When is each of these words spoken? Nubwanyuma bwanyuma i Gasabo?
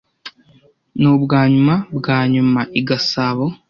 Nubwanyuma 1.01 1.75
bwanyuma 1.97 2.59
i 2.79 2.81
Gasabo? 2.87 3.45